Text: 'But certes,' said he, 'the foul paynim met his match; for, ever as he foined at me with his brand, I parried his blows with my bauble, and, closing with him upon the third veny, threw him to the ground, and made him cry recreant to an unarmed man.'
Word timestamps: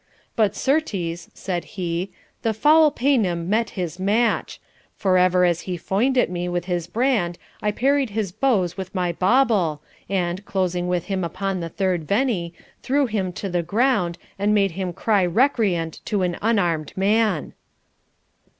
'But 0.35 0.55
certes,' 0.55 1.29
said 1.35 1.63
he, 1.77 2.09
'the 2.41 2.55
foul 2.55 2.89
paynim 2.89 3.47
met 3.47 3.69
his 3.77 3.99
match; 3.99 4.59
for, 4.97 5.19
ever 5.19 5.45
as 5.45 5.61
he 5.69 5.77
foined 5.77 6.17
at 6.17 6.31
me 6.31 6.49
with 6.49 6.65
his 6.65 6.87
brand, 6.87 7.37
I 7.61 7.69
parried 7.69 8.09
his 8.09 8.31
blows 8.31 8.75
with 8.75 8.95
my 8.95 9.11
bauble, 9.13 9.83
and, 10.09 10.43
closing 10.43 10.87
with 10.87 11.05
him 11.05 11.23
upon 11.23 11.59
the 11.59 11.69
third 11.69 12.05
veny, 12.07 12.51
threw 12.81 13.05
him 13.05 13.31
to 13.33 13.47
the 13.47 13.61
ground, 13.61 14.17
and 14.39 14.55
made 14.55 14.71
him 14.71 14.91
cry 14.91 15.21
recreant 15.23 16.03
to 16.05 16.23
an 16.23 16.35
unarmed 16.41 16.93
man.' 16.95 17.53